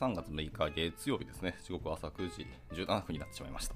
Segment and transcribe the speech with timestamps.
[0.00, 1.54] 3月6日月曜日ですね。
[1.62, 3.74] 時刻は朝9時17分になってしまいました。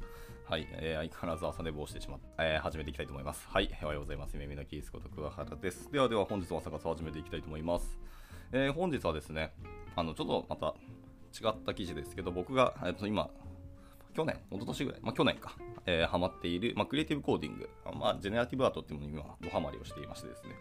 [0.49, 3.47] はい、えー、相変わらず朝寝坊してしまって、えー、始めていきたいと思います。
[3.47, 4.35] はい、おはようございます。
[4.39, 5.93] めみのキースこと桑原です。
[5.93, 7.99] ではでは本日の朝活を始めていきたいと思います。
[8.53, 9.53] えー、本日はですね、
[9.97, 10.69] あの、ちょっとまた
[11.39, 13.29] 違った記事ですけど、僕が、えっと、今、
[14.15, 15.55] 去年、一昨年ぐらい、まあ、去年か、
[15.85, 17.69] えー、ハマっている、まあ、クリエイティブコーディング、
[18.01, 20.55] まあ、ジェネラティブアートっていうものに今、ドハマりをしていましてですね、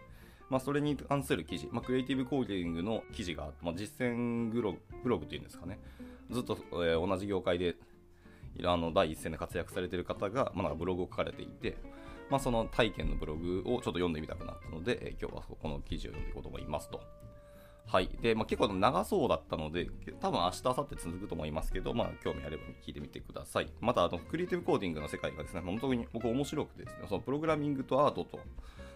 [0.53, 5.79] まあ、それに関する記事、まあ、クリエイティブコーディングの記事が、まあ、実践ブログブログっていうんですかね、
[6.29, 7.75] ずっと、えー、同じ業界で
[8.63, 11.75] あの第一線で活躍されている方が、まあ、なんかブログを書かれていて、
[12.29, 17.01] まあ、その体験のブログをちょっと読んでみたくなったので、えー、今日はこの記事を読んでいこうと思いますと。
[17.87, 18.09] はい。
[18.21, 19.87] で、まあ、結構長そうだったので、
[20.21, 23.73] 多分明日、明後日続くと思いますけど、まあ、興味あれば聞いてみてください。
[23.81, 28.39] また、あの、クリエイティブコーディングの世界がですね、本当に僕面白くてですね、そのプログラミングとアートと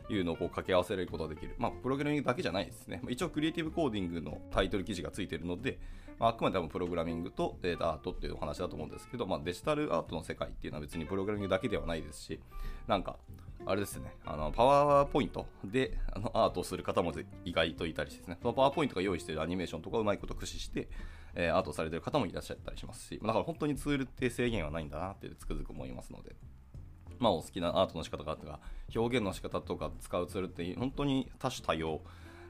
[0.10, 1.56] いうのをこう掛け合わせることができる。
[1.58, 3.02] まあ、プログラミングだけじゃないですね。
[3.10, 5.80] 一応、クリエイティブコーディングのタイトル記事がついているので、
[6.20, 12.40] まあ、あくまでもプログラミングと、えータ、アートっていうお話だと思うんですけど、まあ、デジタルアートの世界っていうのは別にプログラミングだけではないですし、
[12.88, 13.18] なんか、
[13.66, 17.12] あれですね、あのパワーポイントであのアートをする方も
[17.44, 20.88] 意外といたりしてですね、そのパワーポイントが用意しているアニメーションとかうまいこと駆使して、
[21.36, 26.36] えー、アートされている方もいらっしゃったりしますし、だから本当にツールって制限はないんだなってつくづく思いますので、
[27.20, 28.60] まあ、お好きなアートの仕方がとか、
[28.96, 32.02] 表現の仕方とか使うツールって本当に多種多様、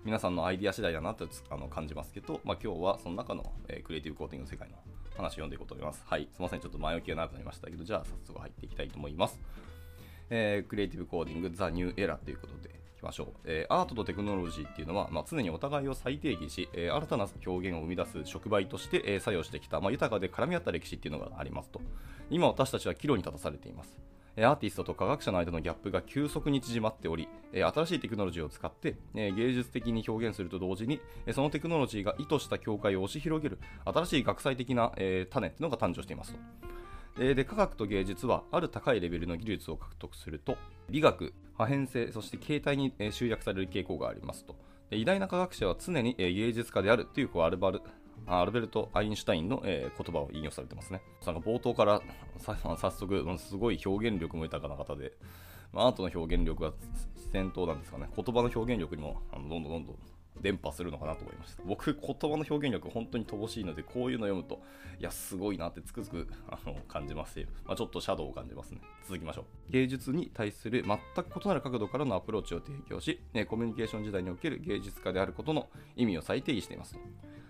[0.03, 4.77] 皆さんのアイディア次第だなってあの感じますけど、まあ、今日はその中の、えー、クリエイティブコーディングの世界の
[5.17, 6.03] 話を読んでいこうと思います。
[6.05, 9.39] はい、すみません、ちょっと前置きが長くなりましたけど、じゃあ早速入っていきたいと思います。
[10.29, 13.27] えー、 Creative Coding、The New Era ということでいきましょう。
[13.45, 21.81] えー、アートとテクノロジーっていうのは、まあ、常にお互いを再定義し、えー、新たな表現を生み出す触媒として、えー、作用してきた、まあ、豊かで絡み合った歴史っていうのがありますと。
[22.29, 23.95] 今私たちは岐路に立たされています。
[24.39, 31.01] アーティストと科学者の間のギャップが急速に縮まっており、新しいテクノロジーを使って芸術的に表現すると同時に、
[31.33, 36.39] そのテクノロジーが意図した境界を押し広げる新しい学際的な種っていうのが誕生していますと。
[37.17, 40.55] で科学と芸術はある高いレベルの技術を獲得すると
[40.87, 44.55] 美学破片性そして形態に集約される傾向がありますと
[44.91, 47.81] 偉大な科学者は常に芸術家であるというこうアルバル
[48.25, 51.01] アルベルト・アインシュタインの、えー、言葉を引用されてますね。
[51.25, 52.01] なんか冒頭から
[52.39, 55.13] 早速、すごい表現力も豊かな方で、
[55.71, 56.73] まあアートの表現力が
[57.31, 58.09] 先頭なんですかね。
[58.15, 59.97] 言葉の表現力にもあのどんどんどんどん
[60.41, 61.63] 伝播するのかなと思いました。
[61.65, 64.61] 僕、言葉の表現力本当に乏しいので、こういうの読むと、
[64.99, 68.81] いや、すごいなってつくづくあの感じますし、まあ、ちょっとシャドウを感じますね。
[69.05, 69.71] 続きましょう。
[69.71, 76.97] 芸術に対する全く異なる角度からのアプローチを提供し、コミュニケーション時代における芸術家であることの意味を再定義しています。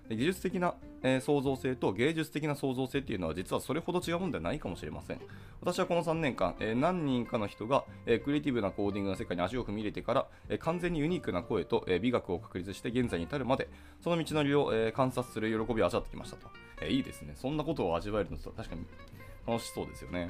[0.10, 5.20] 技術的な、えー、創造性と芸術的な創造性っていうのは実はそれほど違うものではないかもしれません。
[5.60, 13.70] 私はこの3年間、えー、何人かの人が、えー、クリエイティブなコーディングの世界に足を踏み入れてから、え完全にユニークな声と、え美学を確立して現在に至るまで、
[14.02, 16.48] その道のりを、え観察する喜びを味わってきましたと。
[16.82, 17.34] えいいですね。
[17.36, 18.86] そんなことを味わえるのと確かに
[19.48, 20.30] 楽しそうですよね。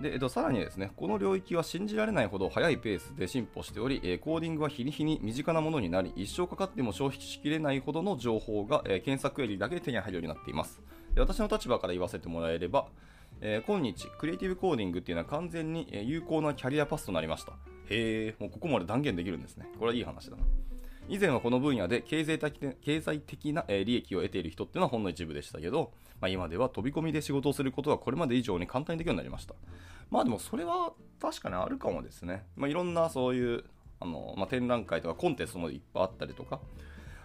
[0.00, 10.80] で、えっと、さらにですね、この領域は信じられないほど速いペースで進歩しており、えコーディングは日に日に身近なものになり、一生かかっても消費しきれないほどの情報が、え検索エリだけで手に入るようになっています。
[11.14, 12.86] で私の立場から言わせてもらえれば、
[13.42, 17.52] えー、今日、クリエイティブコーディングっていうのは完全に有効なキャリアパスとなりました。
[17.88, 19.66] へえ、もうここまで断言できるんですね。
[19.78, 20.44] これはいい話だな。
[21.08, 29.54] 以前はこの分野で経済的経済的な利益を得ている人っていうのはほんの一部でしたけど、まあ、今では飛び込みで仕事をすることがこれまで以上に簡単にできるようになりました。
[30.10, 32.44] まあでもそれは確かにあるかもですね。
[32.56, 33.64] まあ、いろんなそういう
[34.00, 36.60] あの、まあ、展覧会とかコンテストもいっぱいあったりとか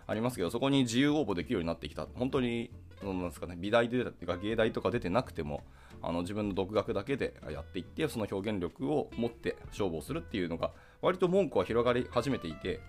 [0.08, 2.08] ありますけど、そこに自由応募できるようになってきた。
[2.16, 2.70] 本当に、
[3.04, 5.64] なんですかね、美大で出たか芸大とか出てなくても、
[6.02, 12.82] あの自分の独学だけでやっていって、その表現力を持って勝負をするっていうのが、割と文句は広がり始めていて、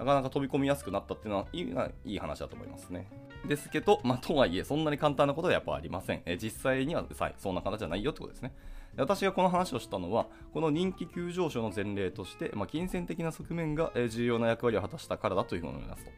[0.00, 3.06] なかなか飛び込みやすくなったっていうのはいいいい話だと思いますね。
[3.46, 6.22] ですけど、まあ、とはいえ、そんなに簡単なことはやっぱありません。
[6.24, 8.52] え実際にはさ、はいそんな形じゃないよってことですね。
[8.96, 16.10] 私がこの話をしたのは、この人気急上昇の前例として、まあ、金銭的な側面が重要な役割を果たしたからだというふうに思いますと。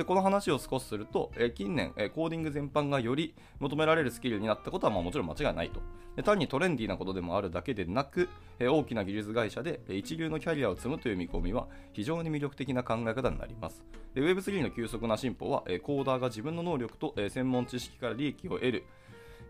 [0.00, 5.82] でこの話を少しすると、え近年、えコーディング全般がより求められるスキルになったことはまあもちろん間違いないと。
[6.16, 13.84] で単にトレンディーなことでもあるだけでなく、え大きな技術会社で一流のキャリアを積むという見込みは非常に魅力的な考え方になります。
[14.14, 18.84] で Web3 の急速な進歩は、えコーダーが自分の能力と、え専門知識から利益を得る、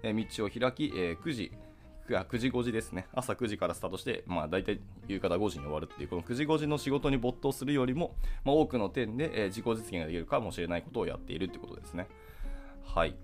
[0.03, 1.51] え道を開き、え9
[2.11, 3.07] 時9時5時ですね。
[3.13, 8.15] 朝9時からスタートして、まあ大体夕方5時に終わるっていう、この9時5時の仕事に没頭するよりも、
[8.45, 12.09] まあ、多くの点で、え、自己実現ができるかもしれないことをやっているってことですね。
[12.85, 13.15] はい。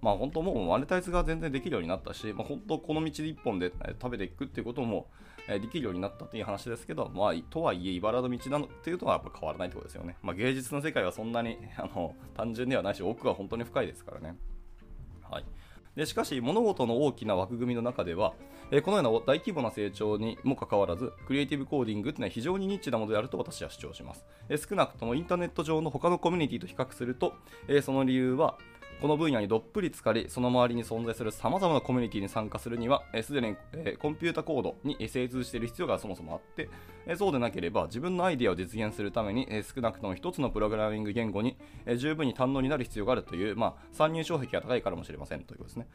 [0.00, 5.06] まあ本当もうマネタイズが全然できるようになったし、まあ、本当この道で1本で食べていくっていうことも
[5.48, 10.16] できるようになったっていう話ですけど、まあ、とはいえ茨の道なのっていうのはやっぱ変わらないってことですよね。
[10.22, 14.36] まあ、芸術の世界はそんなにあの単純ではないし、奥は本当に深いですからね。
[15.30, 15.44] はい
[15.96, 18.34] でしかし物事の大きな枠組みの中では、
[18.70, 27.34] え、このような大規模な成長にもかかわらずクリエイティブコーディングというのは非常にニッチなものであると私は主張します、え、少なくともインターネット上の他のコミュニティと比較すると、
[27.68, 28.58] え、その理由は
[29.00, 36.70] この分野にどっぷり浸かり、その周りに存在する様々なコミュニティに参加するには、す、で、に、え、コンピュータコードに精通している必要がそもそもあって、
[37.06, 41.56] え、そうでなければ自分のアイデアを実現するために、え、少なくとも一つのプログラミング言語に、
[41.86, 45.86] え十分に堪能になる必要があるという、まあ、参入障壁が高いかもしれませんということですね。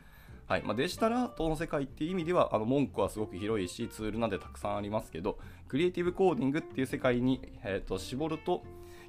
[0.50, 5.38] はいまあ、デジタルアートの世界っていう意味ではあの文句はすごく広いしツールなんでたくさんありますけど
[5.68, 8.64] クリエイティブコーディングっていう世界に、えーと、絞ると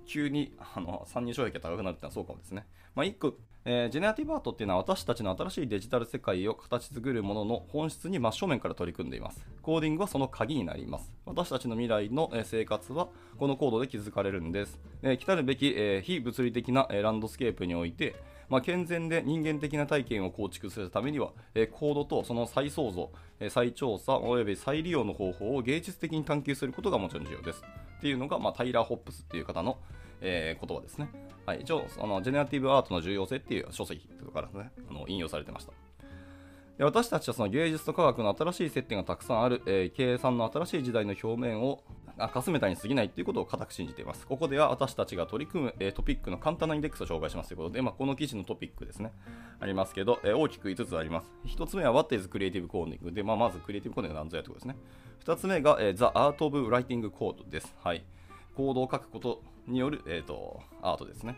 [0.04, 2.66] 急にあの参入障壁が高くなるってのはそうかもですね。
[3.00, 3.32] まあ、1個
[3.64, 9.46] えー、ジェネラティブアートっていうのは私たちの新しいデジタル世界を形作るものの本質に真正面から取り組んでいます。
[9.60, 11.12] コーディングはその鍵になります。
[11.26, 13.08] 私たちの未来の生活は
[13.38, 14.78] このコードで築かれるんです。
[15.02, 18.16] えー、来たるべき、えー、非物理的なえランドスケープにおいて、
[18.50, 27.62] まあ、健全で人間的な体験を構築するためには、え、コードとその再創造、え、再調査および再利用の方法を芸術的に探求することがもちろん重要です。
[27.98, 29.78] っていうのが、まあ、タイラー・ホップスっていう方の、
[30.20, 31.08] えー、言葉ですね。
[31.46, 35.72] はい、一応あの、ジェネラティブアートの重要性っていう書籍とかからね、あの引用されてました。
[36.80, 41.82] で私たちはその芸術と科学の新しい接点がたくさんある、えー、計算の新しい時代の表面を
[42.28, 44.26] かすめたに過ぎないということを固く信じています。
[44.26, 49.12] ここでは私たちが取り組む、えー、トピックの簡単なインデックスを紹介しますということで、まあ、この記事のトピックですね、
[49.60, 51.30] ありますけど、えー、大きく5つあります。
[51.46, 53.12] 1つ目は What is Creative Coding?
[53.12, 54.82] で、まあ、まずクリエイティブコーディングは何ぞやということですね。
[55.24, 57.74] 2つ目が、えー、The Art of Writing Code です。
[57.82, 58.02] はい。
[58.54, 61.36] コードを書くことによる、えーと、アートですね。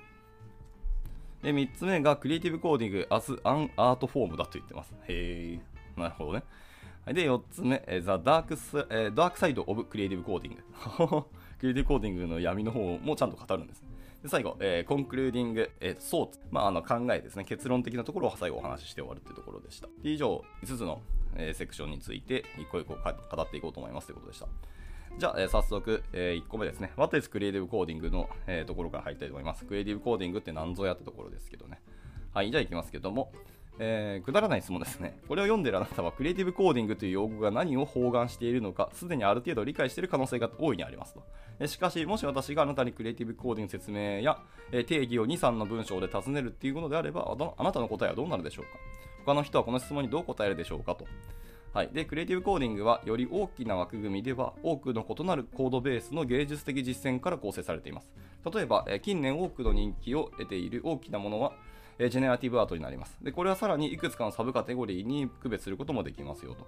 [1.43, 4.95] で、3つ目がクリエイティブコーディング as an art form だと言ってます。
[5.09, 6.45] へー、なるほどね。
[7.07, 8.47] で、4つ目、The Dark,
[9.13, 10.57] Dark Side of Creative Coding。
[11.59, 13.85] クリエイティブコーディングの闇の方もちゃんと語るんです。
[14.23, 19.89] で最後、えー、コンクルーディング、えー、ソーツ、まあ、あの考えですね、結論的なところを最後お話しして終わるというところでした。
[20.05, 21.03] 以上、5つの、
[21.35, 24.47] えー、セクションについて一個一個語っていこうと思いますということでした。
[25.19, 26.93] じゃあ、えー、早速、えー、1個目ですね。
[26.97, 29.65] What is Creative Coding の、えー、ところから入りたいと思います。
[29.65, 31.81] クリエイティブコーディングって何ぞやってところですけどね。
[32.33, 33.33] はい、じゃあいきますけども、
[33.79, 35.19] えー、くだらない質問ですね。
[35.29, 41.15] これを読んでるあなたは、クリエイティブコーディングという用語が何を包含しているのか、すでにある程度理解している可能性が大いにあります
[41.59, 41.67] と。
[41.67, 44.39] しかし、もし私があなたにクリエイティブコーディング説明や、
[44.73, 48.71] え、定義を2、3の文章で尋ねるっていうものであればあ、なたの答えはどうなるでしょうか
[49.25, 51.07] 他の人はこの質問にどう答えるでしょうかと。
[51.73, 58.13] はい、でクリエイティブコーディングはより大きな枠組みでは多くの異なるコードベースの芸術的実践から構成されています。
[58.55, 61.55] 例えば近年多くの人気を得ている大きなものは
[61.99, 63.17] ジェネラティブアートになります。
[63.23, 66.67] でこれはさらにいくつかのサブカテゴリーに区別することもできますよと。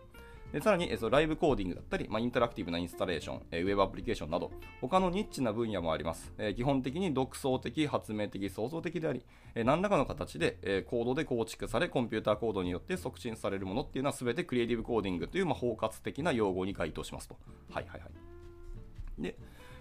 [0.54, 6.32] でさらに、えそライブコーディングだったり、まあ、インタラクティブなインスタレーション、えウェブアプリケーションなど、他のニッチな分野もあります。
[6.38, 9.24] え基本的に独創的、発明的、創造的であり、
[9.56, 17.36] え何らかの形で、えコードで構築され、コンピューターコードによって促進されるものっていうのは全てクリエイティブコーディングという、まあ、包括的な用語に該当しますと。
[17.72, 19.22] はいはいはい。
[19.22, 19.36] で、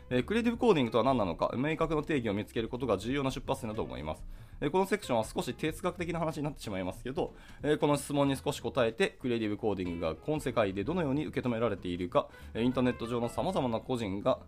[0.10, 4.24] えー、クリエイティブコーディングとは何なのか、明確な定義を見つけることが重要な出発点だと思います。
[4.62, 7.34] えこのセクションは少し哲学的な話になってしまいますけど、
[7.64, 14.40] えこの質問に少し答えて、クリエイティブコーディングが今世界でどのように受け止められているか、インターネット上の様々な個人が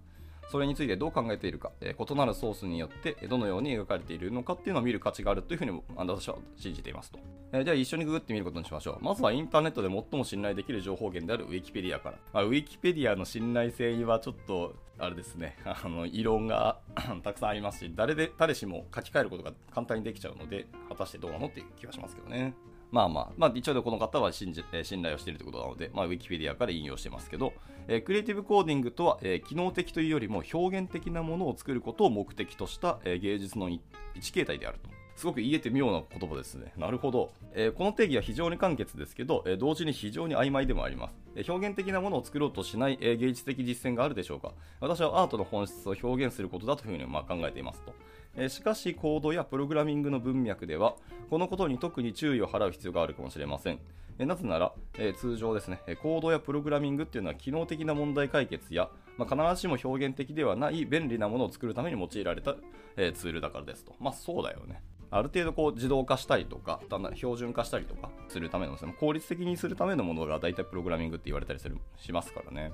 [0.48, 7.20] それについてどう考えているか、え異なるソースによってどのように描かれているのかっていうのを見る価値があるというふうに私は信じていますと。
[7.52, 9.04] えじゃあ一緒にググってみることにしましょう。
[9.04, 12.18] まずはインターネットで最も信頼できる情報源であるウィキペディアから。
[12.34, 16.80] まあ、ウィキペディアの信頼性にはちょっと、あれですね、 あの異論が
[17.24, 22.54] たくさんありますし、誰で誰しも書き換えることが簡単にできちゃうので、果たしてどうなのっていう気がしますけどね。
[22.96, 27.52] まあまあ、まあ、一応でこの方は信じ、信頼をしているということなので、まあ、ウィキペディアから引用してますけど、
[27.90, 33.70] えー、クリエイティブコーディングとは、えー、機能的というよりも表現的なものを作ることを目的とした、えー、芸術の
[34.14, 34.90] 一形態であると。
[35.18, 36.74] すごく言えて妙な言葉ですね。
[36.78, 37.32] なるほど。
[37.54, 41.16] えー、この定義は非常に簡潔ですけど、えー、同時に非常に曖昧でもあります。
[41.36, 47.94] えー、表現的なものを作ろうとしない、え芸術的実践があるでしょうか私はアートの本質を表現することだというふうにまあ考えていますと。
[48.38, 50.96] えしかしコードやプログラミングの文脈では
[51.30, 53.80] このことに特に注意を払う必要があるかもしれません。
[54.18, 62.56] えなぜなら、え通常ですね、コードやプログラミングっていうのは機能的な問題解決や、まあ、必ずしも表現的ではない便利なものを作るために用いられた、
[62.96, 63.94] えツールだからですと。
[64.00, 64.82] まあそうだよね。
[65.12, 72.72] ある程度こう自動化したりとか、だんだん標準化したりとかするための、効率的にするためのものが大体プログラミングって言われたりするしますからね。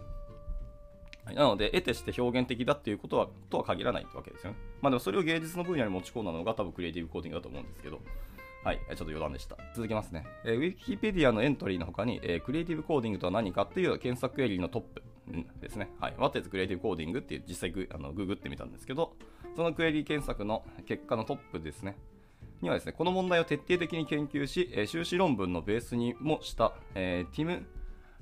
[1.25, 4.57] なので、得てして表現的だっていうことはとは限らないわけですよね。
[4.81, 8.01] まあでもそれを芸術の分野に持ち込んだのが多分クリエイティブコーディングだと思うんですけど、
[8.63, 9.57] はい、ちょっと余談でした。
[9.75, 10.25] 続きますね。
[10.43, 15.01] えー、ウィキペディアのエントリーの他に、えー、クリエイティブコーディングとは何かっていう検索エリーのトップ
[15.61, 15.89] ですね。
[15.99, 16.15] はい。
[16.17, 19.15] What is Creative Coding っていう実際グあのググってみたんですけど、
[19.55, 21.97] そのクエリ検索の結果のトップですね。
[22.61, 27.65] にはですね、この問題を徹底的に研究し、えー、修士論文のベースにもした、えー、ティム・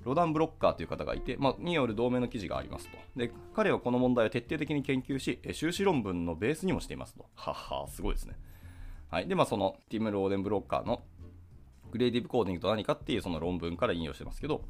[0.03, 2.97] ロダン・ブロッカーという方がいて、まあ、による同盟の記事がありますと。
[3.15, 7.25] で、彼はこの問題を徹底的に研究し、修士論文のベースにもしていますと。
[7.35, 8.35] はは、すごいですね。
[9.09, 9.27] はい。
[9.27, 11.03] で、まあ、そのティム・ローデン・ブロッカーの
[11.91, 14.61] クリエイティブコーディングと何かっていうその論文から引用してますけど、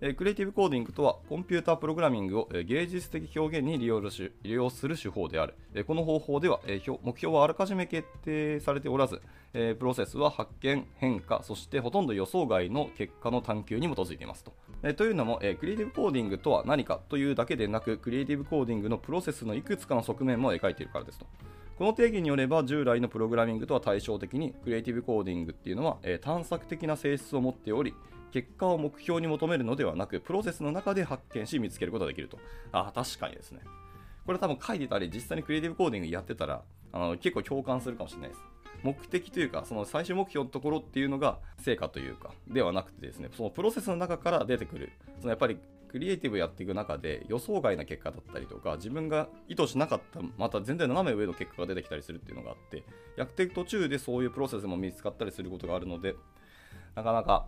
[0.00, 9.22] えクリエイティブコーディングとはコンピュータープログラミングを、え芸術的表現に利用利用する手法である、えこの方法では、え目標はあらかじめ決定されておらず、
[9.54, 14.52] えプロセスは発見、変化、そしてほとんど予想外の結果の探求に基づいていますと。
[14.82, 21.26] えというのも、えクリエイティブコーディングとは何かというだけでなく、クリエイティブコーディングのプロセスのいくつかの側面も描いているからですと。
[21.78, 27.94] この定義によれば従来のプログラミングとは対照的にクリエイティブコーディングっていうのは、え探索的な性質を持っており
[28.36, 32.38] 結果を目標に求めるのではなくプロセスの中で発見し見つけることができると。
[32.70, 33.62] あ確かにですね。
[34.26, 36.62] これ多分書いてたり実際にクリエイティブコーディングやってたら
[36.92, 38.42] あの結構共感するかもしれないです。
[38.82, 44.92] 目的というかその最終目標のところっていうのが成果というかではなくてですねそのプロセスの中から出てくる。
[45.20, 45.56] そのやっぱり
[45.88, 52.84] クリエイティブやっていく中で予想外な結果だったりとか自分が意図しなかったまた全然斜め上の結果が出てきたりするっていうのがあって
[53.16, 56.16] やっていく途中でそういうプロセスも見つかったりすることがあるので
[56.96, 57.46] なかなか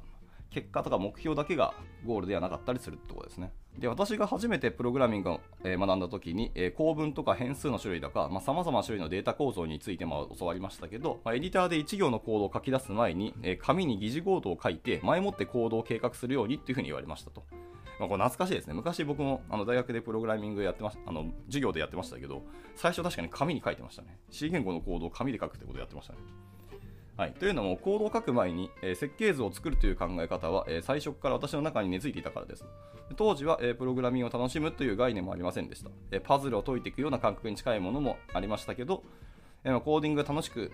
[0.50, 1.74] 結果とか目標だけが
[2.04, 3.52] ゴールではなかったりするってことですね。
[3.78, 17.44] で、私が初めてプログラミングを学んだ時に、え構文とか変数の種類とか、まあ、様々な種類のデータ構造についても教わりましたけど、まあ、エディターで1行のコードを書き出す前に、え紙に疑似コードを書いて、前もってコードを計画するようにっていうふうに言われましたと。
[18.00, 18.74] まあ、これ懐かしいですね。
[18.74, 22.42] 昔僕もあの大学でプログラミングやってました、あの授業でやってましたけど、
[22.74, 24.18] 最初確かに紙に書いてましたね。
[24.30, 26.18] C 言語のコードを紙で書くってことやってましたね。
[27.18, 32.64] はい、というのも、コードを書く前に、えー、設計図を作るという考え方は、えー、最初から私の中に根付いていたからです。
[33.16, 35.90] 当時は、えー、プログラミングを楽しむという概念もありませんでした。
[36.12, 39.02] えパズルを解いていくような感覚に近いものもありましたけど、
[39.64, 40.70] えコーディングが楽しく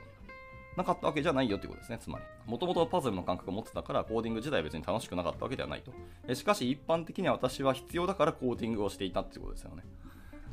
[0.77, 2.25] なかったわけじゃないよということですね、つまり。
[2.45, 5.93] もともとパズルの感覚を持ってたから、コーディング自体別に楽しくなかったわけではないと。
[6.29, 9.83] えしかし、一般的には私は必要だからコーディングをしていたっていうことですよね。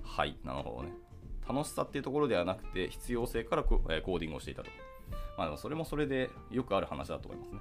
[0.03, 0.93] はい、なるほどね。
[1.45, 4.69] 楽しさっていうところではなくて、必要性から,、コーディングをしていたと。
[5.37, 7.59] まあ、でもそれもそれでよくある話だと思いますね。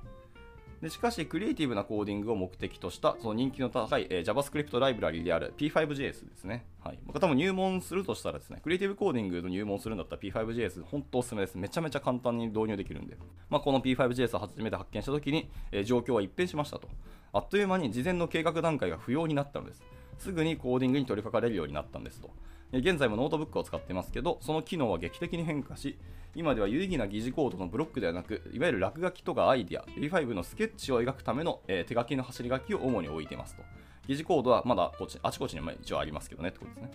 [0.83, 6.65] でしかし、クリエイティブなコーディングを目的としたその人気の高い、えー、JavaScript ライブラリである P5JS ですね。
[6.83, 6.99] はい。
[7.05, 11.59] 僕多分入門するとしたらですね、クリエイティブコーディングの入門するんだったら P5JS 本当おすすめです。
[11.59, 13.19] めちゃめちゃ簡単に導入できるんで。
[13.51, 16.89] まあ、この P5JS を初めて発見したときに、えー、状況は一変しましたと。
[17.35, 19.83] あっという間に事前の計画段階が不要になったのです。
[20.19, 22.31] すぐにコーディングに取り掛かれるようになったんですと。
[22.73, 25.99] 現在もノートブックを使ってますけど、その機能は劇的に変化し、
[26.35, 33.63] 今では有意義な疑似コードのブロックではなく、いわゆる落書きとかアイディア、V5 のスケッチを描くための、えー、手書きの走り書きを主に置いていますと。
[34.07, 36.91] 疑似コードはまだこっちあちこちに一応ありますけどねってことですね。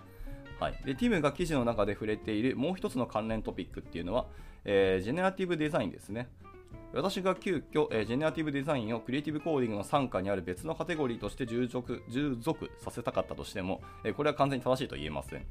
[0.59, 4.25] はい、でティムが記事の中で触れているもう一つの関連トピックっていうのは、
[4.63, 6.29] えー、ジェネラティブデザインですね。
[6.93, 15.45] 私が急遽、えー、ジェネラティブデザインをクリエイティブコーディングの傘下にある別のカテゴリーとして従属従属させたかったとしても、えー、これは完全に正しいと言えません。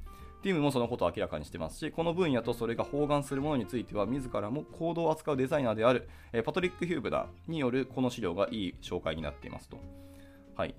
[0.45, 9.79] ティムもそのことを明らかにしてますし、この分野とそれが包含するものについては、自らもコードを扱うデザイナーである、えパトリック・ヒューブダーによるこの資料がいい紹介になっていますと。
[10.55, 10.75] はい。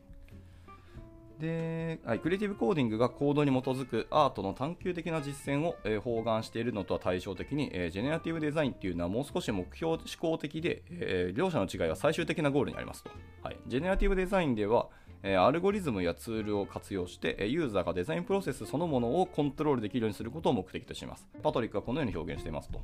[1.40, 13.12] で、はい、クリエイティブコーディングがコードに基づくアートの探求的な実践を、えー、包含しているのとは対照的に、えー、ジェネラティブデザインっていうのはもう少し目標思考的で、えー、両者の違いは最終的なゴールにありますと。
[13.44, 14.88] はい、ジェネラティブデザインでは、
[15.28, 21.28] えアルゴリズムやツールを活用して、ユーザーがデザインプロセスそのものをコントロールできるようにすることを目的とします。
[21.42, 22.80] パトリックはこのように表現していますと。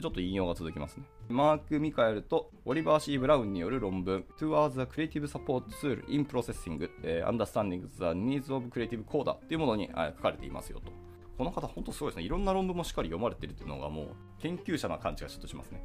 [0.00, 1.04] ちょっと引用が続きますね。
[1.28, 6.78] マーク・ミカエルとオリバー・シー・ブラウンによる論文 Towards the Creative Support Tool in Processing、
[7.26, 10.90] Understanding the Needs of Creative Coder というものに書かれていますよと。
[11.36, 12.24] この方、本当すごいですね。
[12.24, 14.06] いろんな論文もしっかり読まれているというのがもう
[14.38, 15.84] 研究者な感じがちょっとしますね。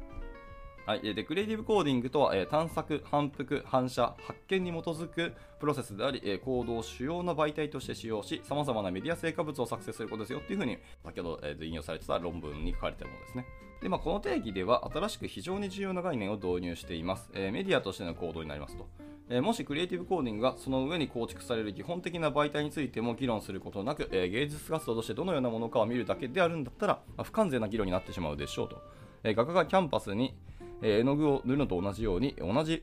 [0.84, 13.46] はい、でクリエイティブコーディングとは、えー、探索、反復、反射、発見に基づくプロセスであり、えー、コードを主要な媒体として使用し、さまざまなメディア成果物を作成することですよっていうふうに、先ほど、えー、引用されてた論文に書かれているものですね。
[13.80, 17.30] で、まあ、この定義では、新しく非常に重要な概念を導入しています。
[17.32, 18.88] えー、メディアとしてのコードになりますと。
[19.30, 28.82] えもしクリエイティブコーディングがその上に構築される基本的な媒体についても議論することなく、え芸術活動としてどのようなものかを見るだけであるんだったら、まあ、不完全な議論になってしまうでしょうと。
[29.24, 30.34] え画家がキャンパスに
[30.82, 32.82] え絵の具を塗るのと同じように同じ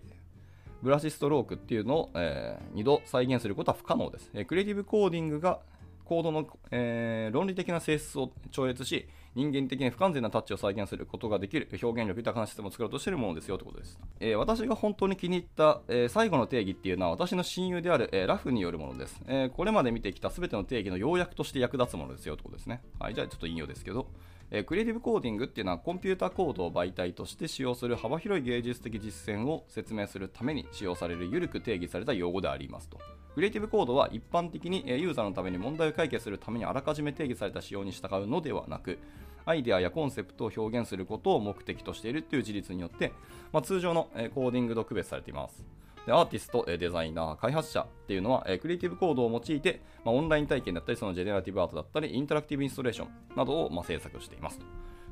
[0.81, 4.31] ブラシストロークっていうのを、えー、2度再現することは不可能です。
[4.33, 5.59] えクリエイティブコーディングが
[6.05, 13.99] コードの、えー、論理的な性質を超越し、人間的に不完全なタッチを再現することができる表現力豊かなシステムを作ろうとしているものですよということです。
[14.19, 22.81] えー、私が本当に気に入った、えー、最後の定義っていうのは私の親友である、え、ラフによるものです、えこれまで見てきた全ての定義の要約として役立つものですよということですね。
[22.97, 24.07] はい、じゃあちょっと引用ですけど、
[24.51, 32.97] えー、クリエイティブコーディングっていうのはコンピュータコードを媒体として使用する幅広い芸術的実践を説明するために使用される緩く定義された用語でありますと。
[33.35, 38.97] クリエイティブコードは一般的にユーザーのために問題を解決するためにあらかじめ定義された仕様に従うのではなく、
[39.45, 43.13] アイデアやコンセプトを表現することを目的としているという事実によって、
[43.53, 45.63] まあ、通常のコーディングと区別されています。
[46.09, 54.65] でアーティスト、デザイナー、開発者っていうのは、クリエイティブコードを用いて、まあ、オンライン体験だったり、そのジェネラティブアートだったり、インタラクティブインスタレーションなどをまあ制作していますと。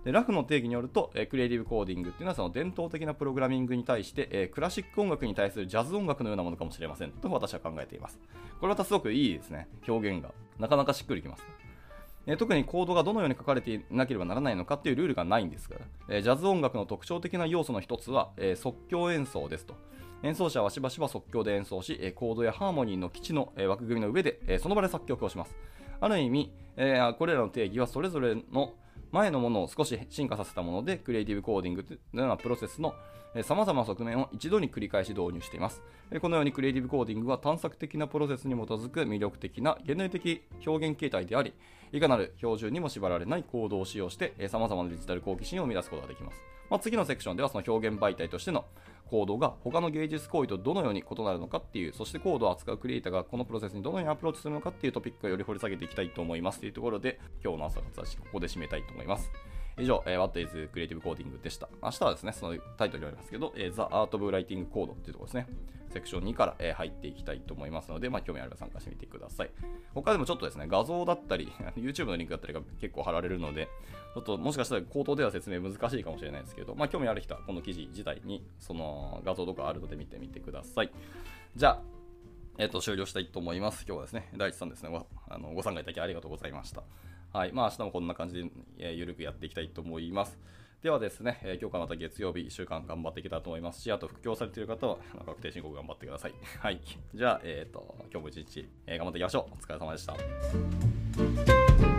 [0.03, 8.17] でラフの定義によると、えクリエイティブコーディングっていうのはその伝統的なプログラミングに対して、えクラシック音楽に対するジャズ音楽のようなものかもしれませんと私は考えています。
[8.59, 10.31] これまたすごくいいですね、表現が。
[10.57, 11.45] なかなかしっくりきます。
[12.25, 15.77] え特にコードがどのように書かれていなければならないのかっていうルールがないんですが、
[16.09, 19.75] えジャズ音楽の特徴的な要素の一つは、え即興演奏ですと。
[20.24, 25.55] 演奏者はしばしば即興で演奏し、コードやハーモニーの基地の枠組みの上でその場で作曲をします。
[26.00, 26.51] ある意味、
[27.17, 28.74] これらの定義はそれぞれの
[29.12, 32.93] 前のものを少し進化させたもので、クリエイティブコーディングというようなプロセスの
[33.43, 35.81] 様々な側面を一度に繰り返し導入しています。
[36.21, 41.53] このようにクリエイティブコーディングは探索的なプロセスに基づく魅力的な現代的表現形態であり、
[41.91, 46.41] いかなる標準にも縛られない行動を使用してえ、様々なデジタル好奇心を生み出すことができます。
[46.70, 48.65] まあ、次のセクションではその表現媒体としての
[49.10, 59.32] 行動が他の芸術行為とどのように異なるのかっていう、そしてコードを扱うクリエイターがこのプロセスにどのようにアプローチするのかっていうトピックをより掘り下げていきたいと思いますというところで、今日の朝活はここで締めたいと思います。
[59.79, 61.69] 以上、えー、What is Creative Coding でした。
[61.84, 65.48] 明日はですね、そのタイトルにありますけど、えー、The Art of Writing Code っていうところですね。
[65.89, 69.51] セクション2から、えー、入っていきたいと思いますので、まあ、興味あれば参加してみてください。
[69.93, 73.67] 他でもちょっとですね、画像だったり、 YouTube のリンクだったりが結構貼られるので、
[74.13, 80.91] ちょっともしかしたら口頭では説明難しいかもしれないですけど、まあ、興味ある人はこの記事自体にその画像とかあるので見てみてください。
[81.55, 81.81] じゃあ、
[82.60, 83.86] えっ、と、終了したいと思います。
[83.88, 84.89] 今日はですね、大地さんですね、
[85.29, 86.81] あのご参加いただきありがとうございました。
[87.34, 87.51] はい。
[87.51, 90.38] まあ、明日もこんな感じで、えー、ゆるくやっていきたいと思います。
[90.81, 96.34] ではですね、えー、今日からまた月曜日1週間頑張っていけたらと思いますし、あと布教されている方は確定申告頑張ってください。
[96.60, 96.80] はい。
[97.13, 99.54] じゃあ、えっ、ー、と、今日も一日、えー、頑張っていきましょう。
[99.54, 101.96] お疲れ様でした。